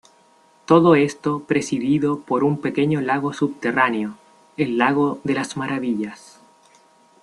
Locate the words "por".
2.21-2.43